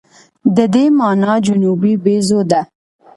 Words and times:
د 0.55 0.57
دې 0.73 0.85
مانا 0.97 1.33
جنوبي 1.47 1.93
بیزو 2.03 2.39
ده. 2.49 2.61